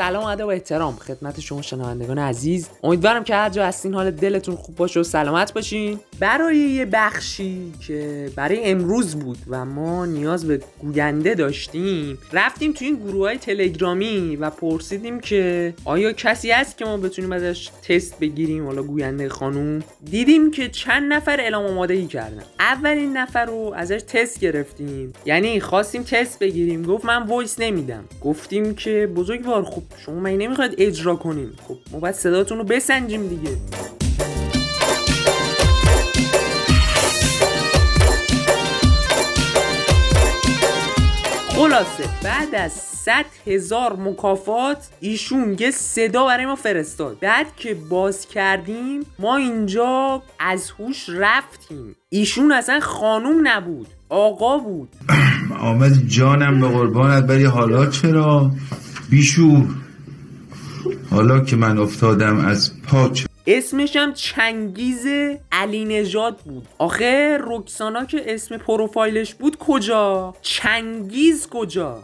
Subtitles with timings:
[0.00, 0.96] سلام ادب و احترام.
[0.96, 2.68] خدمت شما شنوندگان عزیز.
[2.82, 6.00] امیدوارم که هر جا هستین حال دلتون خوب باشه و سلامت باشین.
[6.20, 12.84] برای یه بخشی که برای امروز بود و ما نیاز به گوینده داشتیم رفتیم تو
[12.84, 18.18] این گروه های تلگرامی و پرسیدیم که آیا کسی هست که ما بتونیم ازش تست
[18.18, 19.82] بگیریم؟ حالا گوینده خانوم.
[20.10, 22.42] دیدیم که چند نفر اعلام آمادگی کردن.
[22.58, 25.12] اولین نفر رو ازش تست گرفتیم.
[25.24, 26.82] یعنی خواستیم تست بگیریم.
[26.82, 28.04] گفت من voice نمیدم.
[28.24, 33.28] گفتیم که بزرگوار خب شما من نمی‌خواید اجرا کنیم خب ما باید صداتون رو بسنجیم
[33.28, 33.56] دیگه.
[41.60, 47.18] خلاصه بعد از 100 هزار مکافات ایشون یه صدا برای ما فرستاد.
[47.20, 51.96] بعد که باز کردیم ما اینجا از هوش رفتیم.
[52.08, 54.88] ایشون اصلا خانوم نبود آقا بود.
[55.60, 58.50] آمد جانم به قربانت بری حالا چرا؟
[59.10, 59.66] بیشور.
[61.10, 65.06] حالا که من افتادم از پاچ اسمش هم چنگیز
[65.52, 66.68] علی نژاد بود.
[66.78, 72.02] آخه رکسانا که اسم پروفایلش بود کجا؟ چنگیز کجا؟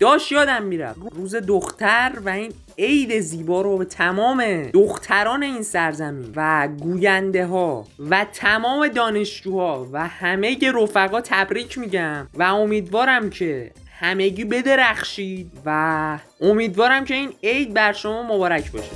[0.00, 0.94] داشت یادم میرم.
[1.16, 7.86] روز دختر و این عید زیبا رو به تمام دختران این سرزمین و گوینده ها
[8.10, 13.70] و تمام دانشجوها و همه رفقا تبریک میگم و امیدوارم که
[14.02, 18.90] همگی بدرخشید و امیدوارم که این عید بر شما مبارک باشه.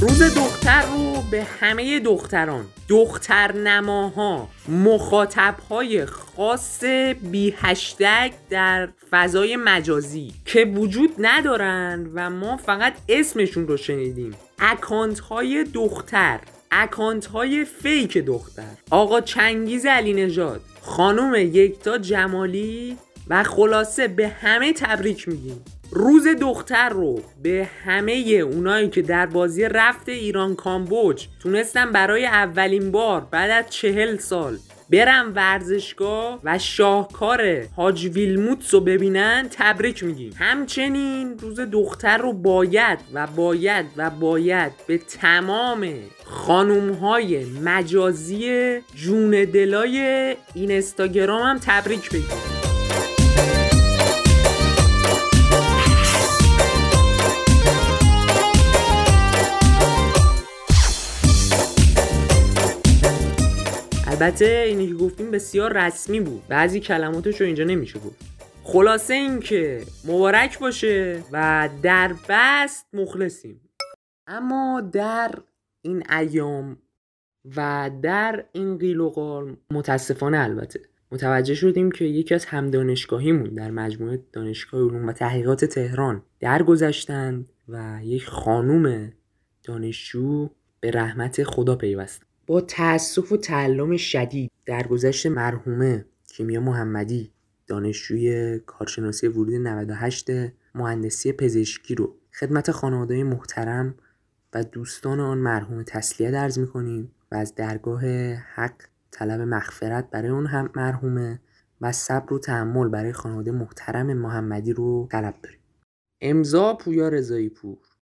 [0.00, 6.84] روز دختر رو به همه دختران دختر نماها مخاطبهای خاص
[7.22, 14.34] بی هشتگ در فضای مجازی که وجود ندارن و ما فقط اسمشون رو شنیدیم.
[14.58, 18.72] اکانت های دختر اکانت های fake دختر.
[18.90, 22.96] آقا چنگیز علی نژاد خانم یکتا جمالی
[23.28, 25.64] و خلاصه به همه تبریک میگیم.
[25.90, 28.12] روز دختر رو به همه
[28.52, 34.58] اونایی که در بازی رفت ایران کامبوج تونستن برای اولین بار بعد از چهل سال
[34.90, 40.32] برن ورزشگاه و شاهکار حاج ویلموتس رو ببینن تبریک میگیم.
[40.38, 45.88] همچنین روز دختر رو باید و باید و باید به تمام
[46.24, 52.55] خانوم های مجازی جون دلای این استاگرام هم تبریک بگیم.
[64.20, 66.42] البته اینی که گفتیم بسیار رسمی بود.
[66.48, 68.16] بعضی کلماتش رو اینجا نمیشه گفت.
[68.64, 73.60] خلاصه این که مبارک باشه و در بست مخلصیم.
[74.26, 75.34] اما در
[75.82, 76.78] این ایام
[77.56, 80.80] و در این قیل و قال متاسفانه البته.
[81.12, 88.00] متوجه شدیم که یکی از همدانشگاهیمون در مجموعه دانشگاه علوم و تحقیقات تهران درگذشتند و
[88.02, 89.12] یک خانوم
[89.64, 90.50] دانشجو
[90.80, 97.32] به رحمت خدا پیوست با تأسف و تعلم شدید درگذشت مرحومه کیمیا محمدی
[97.66, 100.30] دانشجوی کارشناسی ورود 98
[100.74, 103.94] مهندسی پزشکی رو خدمت خانواده محترم
[104.54, 110.46] و دوستان آن مرحوم تسلیت عرض می‌کنیم و از درگاه حق طلب مغفرت برای اون
[110.46, 111.40] هم مرحومه
[111.80, 115.60] و صبر و تحمل برای خانواده محترم محمدی رو طلب داریم.
[116.20, 117.78] امضا پویا رضایی پور